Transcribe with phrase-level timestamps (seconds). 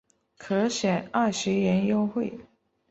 [0.39, 2.33] 可享二十元优惠